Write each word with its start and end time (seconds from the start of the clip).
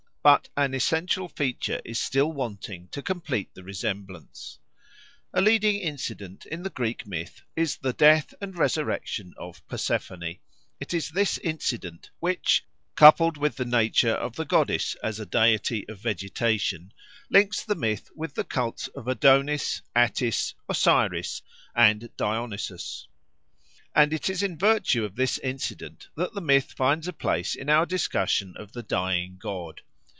But 0.23 0.49
an 0.55 0.75
essential 0.75 1.27
feature 1.27 1.81
is 1.83 1.99
still 1.99 2.31
wanting 2.31 2.89
to 2.89 3.01
complete 3.01 3.55
the 3.55 3.63
resemblance. 3.63 4.59
A 5.33 5.41
leading 5.41 5.77
incident 5.77 6.45
in 6.45 6.61
the 6.61 6.69
Greek 6.69 7.07
myth 7.07 7.41
is 7.55 7.77
the 7.77 7.91
death 7.93 8.31
and 8.39 8.55
resurrection 8.55 9.33
of 9.35 9.67
Persephone; 9.67 10.37
it 10.79 10.93
is 10.93 11.09
this 11.09 11.39
incident 11.39 12.11
which, 12.19 12.63
coupled 12.93 13.35
with 13.37 13.55
the 13.55 13.65
nature 13.65 14.11
of 14.11 14.35
the 14.35 14.45
goddess 14.45 14.93
as 15.01 15.19
a 15.19 15.25
deity 15.25 15.89
of 15.89 15.97
vegetation, 15.97 16.93
links 17.31 17.63
the 17.65 17.73
myth 17.73 18.07
with 18.15 18.35
the 18.35 18.43
cults 18.43 18.87
of 18.89 19.07
Adonis, 19.07 19.81
Attis, 19.95 20.53
Osiris, 20.69 21.41
and 21.75 22.15
Dionysus; 22.15 23.07
and 23.95 24.13
it 24.13 24.29
is 24.29 24.43
in 24.43 24.55
virtue 24.55 25.03
of 25.03 25.15
this 25.15 25.39
incident 25.39 26.09
that 26.15 26.35
the 26.35 26.41
myth 26.41 26.73
finds 26.73 27.07
a 27.07 27.13
place 27.13 27.55
in 27.55 27.71
our 27.71 27.87
discussion 27.87 28.53
of 28.57 28.73
the 28.73 28.83
Dying 28.83 29.39
God. 29.39 29.81